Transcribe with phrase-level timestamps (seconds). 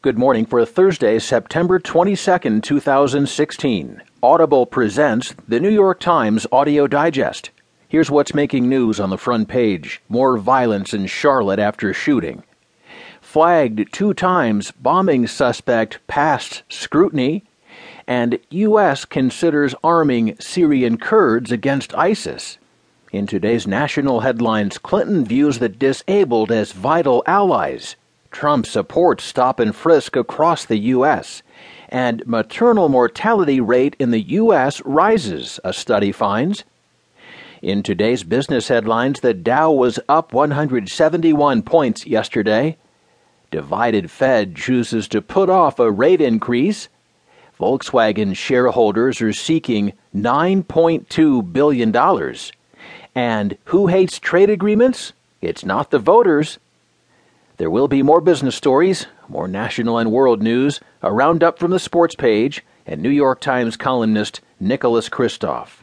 [0.00, 4.00] Good morning for Thursday, September 22, 2016.
[4.22, 7.50] Audible presents the New York Times Audio Digest.
[7.88, 12.44] Here's what's making news on the front page more violence in Charlotte after shooting.
[13.20, 17.42] Flagged two times, bombing suspect passed scrutiny.
[18.06, 19.04] And U.S.
[19.04, 22.58] considers arming Syrian Kurds against ISIS.
[23.10, 27.96] In today's national headlines, Clinton views the disabled as vital allies.
[28.30, 31.42] Trump supports stop and frisk across the U.S.
[31.88, 34.80] And maternal mortality rate in the U.S.
[34.84, 36.64] rises, a study finds.
[37.62, 42.76] In today's business headlines, the Dow was up 171 points yesterday.
[43.50, 46.88] Divided Fed chooses to put off a rate increase.
[47.58, 52.34] Volkswagen shareholders are seeking $9.2 billion.
[53.14, 55.12] And who hates trade agreements?
[55.40, 56.58] It's not the voters.
[57.58, 61.80] There will be more business stories, more national and world news, a roundup from the
[61.80, 65.82] sports page, and New York Times columnist Nicholas Kristof.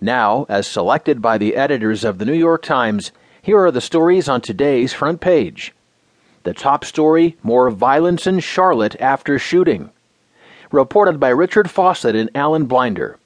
[0.00, 4.28] Now, as selected by the editors of the New York Times, here are the stories
[4.28, 5.72] on today's front page.
[6.42, 9.90] The top story More violence in Charlotte after shooting.
[10.72, 13.16] Reported by Richard Fausset and Alan Blinder.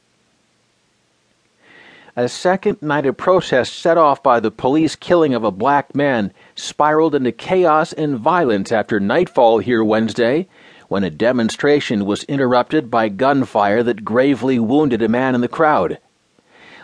[2.16, 6.32] A second night of protests set off by the police killing of a black man
[6.54, 10.46] spiraled into chaos and violence after nightfall here Wednesday
[10.86, 15.98] when a demonstration was interrupted by gunfire that gravely wounded a man in the crowd.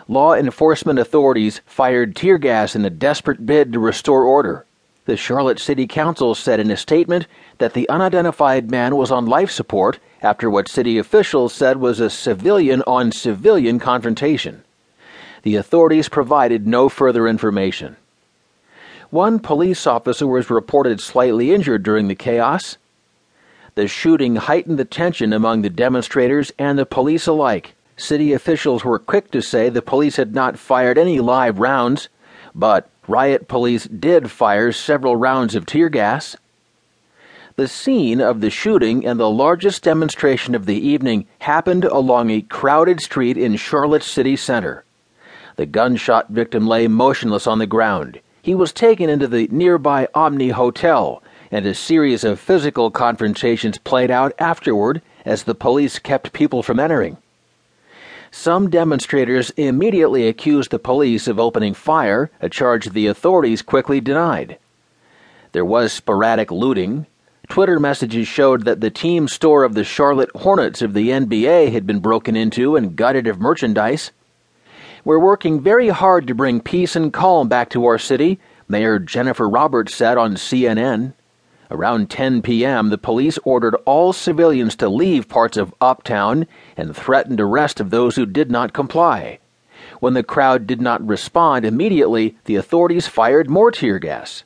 [0.09, 4.65] Law enforcement authorities fired tear gas in a desperate bid to restore order.
[5.05, 7.25] The Charlotte City Council said in a statement
[7.57, 12.09] that the unidentified man was on life support after what city officials said was a
[12.09, 14.65] civilian on civilian confrontation
[15.43, 17.95] the authorities provided no further information.
[19.09, 22.77] One police officer was reported slightly injured during the chaos.
[23.75, 27.73] The shooting heightened the tension among the demonstrators and the police alike.
[27.97, 32.09] City officials were quick to say the police had not fired any live rounds,
[32.55, 36.35] but riot police did fire several rounds of tear gas.
[37.57, 42.41] The scene of the shooting and the largest demonstration of the evening happened along a
[42.41, 44.85] crowded street in Charlotte City Center.
[45.55, 48.19] The gunshot victim lay motionless on the ground.
[48.41, 54.09] He was taken into the nearby Omni Hotel, and a series of physical confrontations played
[54.09, 57.17] out afterward as the police kept people from entering.
[58.31, 64.57] Some demonstrators immediately accused the police of opening fire, a charge the authorities quickly denied.
[65.51, 67.07] There was sporadic looting.
[67.49, 71.85] Twitter messages showed that the team store of the Charlotte Hornets of the NBA had
[71.85, 74.11] been broken into and gutted of merchandise.
[75.03, 79.49] We're working very hard to bring peace and calm back to our city, Mayor Jennifer
[79.49, 81.13] Roberts said on CNN.
[81.71, 86.45] Around 10 p.m., the police ordered all civilians to leave parts of Uptown
[86.77, 89.39] and threatened arrest of those who did not comply.
[89.99, 94.43] When the crowd did not respond immediately, the authorities fired more tear gas.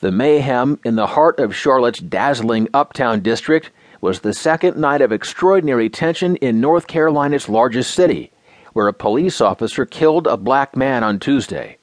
[0.00, 3.70] The mayhem in the heart of Charlotte's dazzling Uptown district
[4.00, 8.32] was the second night of extraordinary tension in North Carolina's largest city
[8.72, 11.76] where a police officer killed a black man on Tuesday.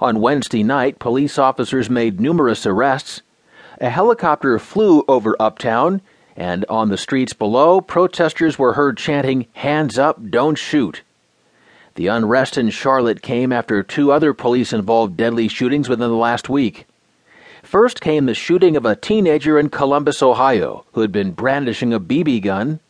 [0.00, 3.22] On Wednesday night, police officers made numerous arrests.
[3.80, 6.00] A helicopter flew over Uptown,
[6.36, 11.02] and on the streets below, protesters were heard chanting, Hands up, don't shoot.
[11.96, 16.48] The unrest in Charlotte came after two other police involved deadly shootings within the last
[16.48, 16.86] week.
[17.62, 22.00] First came the shooting of a teenager in Columbus, Ohio, who had been brandishing a
[22.00, 22.80] BB gun.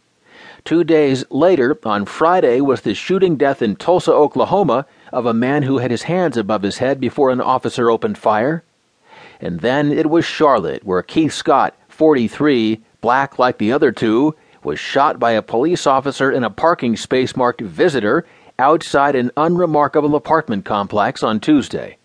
[0.65, 5.63] Two days later, on Friday, was the shooting death in Tulsa, Oklahoma, of a man
[5.63, 8.63] who had his hands above his head before an officer opened fire.
[9.41, 14.79] And then it was Charlotte, where Keith Scott, 43, black like the other two, was
[14.79, 18.27] shot by a police officer in a parking space marked visitor
[18.59, 21.97] outside an unremarkable apartment complex on Tuesday.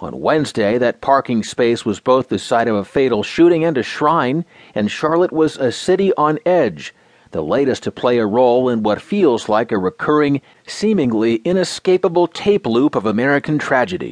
[0.00, 3.82] On Wednesday, that parking space was both the site of a fatal shooting and a
[3.82, 6.94] shrine, and Charlotte was a city on edge
[7.32, 12.66] the latest to play a role in what feels like a recurring, seemingly inescapable tape
[12.66, 14.08] loop of American tragedy.